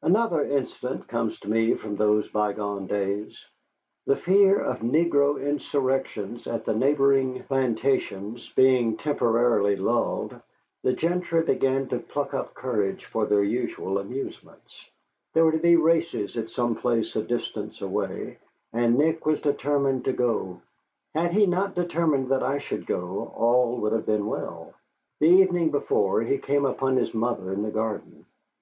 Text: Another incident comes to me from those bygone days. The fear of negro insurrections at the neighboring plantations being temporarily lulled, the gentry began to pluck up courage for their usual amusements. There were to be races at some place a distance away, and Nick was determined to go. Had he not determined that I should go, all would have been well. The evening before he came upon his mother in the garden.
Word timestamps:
Another 0.00 0.42
incident 0.42 1.08
comes 1.08 1.38
to 1.40 1.50
me 1.50 1.74
from 1.74 1.94
those 1.96 2.26
bygone 2.30 2.86
days. 2.86 3.44
The 4.06 4.16
fear 4.16 4.58
of 4.58 4.78
negro 4.78 5.38
insurrections 5.46 6.46
at 6.46 6.64
the 6.64 6.72
neighboring 6.74 7.42
plantations 7.42 8.48
being 8.56 8.96
temporarily 8.96 9.76
lulled, 9.76 10.40
the 10.82 10.94
gentry 10.94 11.42
began 11.42 11.86
to 11.88 11.98
pluck 11.98 12.32
up 12.32 12.54
courage 12.54 13.04
for 13.04 13.26
their 13.26 13.42
usual 13.42 13.98
amusements. 13.98 14.88
There 15.34 15.44
were 15.44 15.52
to 15.52 15.58
be 15.58 15.76
races 15.76 16.38
at 16.38 16.48
some 16.48 16.76
place 16.76 17.14
a 17.14 17.20
distance 17.22 17.82
away, 17.82 18.38
and 18.72 18.96
Nick 18.96 19.26
was 19.26 19.38
determined 19.42 20.06
to 20.06 20.14
go. 20.14 20.62
Had 21.14 21.34
he 21.34 21.44
not 21.44 21.74
determined 21.74 22.30
that 22.30 22.42
I 22.42 22.56
should 22.56 22.86
go, 22.86 23.34
all 23.36 23.76
would 23.82 23.92
have 23.92 24.06
been 24.06 24.24
well. 24.24 24.72
The 25.20 25.26
evening 25.28 25.70
before 25.70 26.22
he 26.22 26.38
came 26.38 26.64
upon 26.64 26.96
his 26.96 27.12
mother 27.12 27.52
in 27.52 27.62
the 27.62 27.70
garden. 27.70 28.24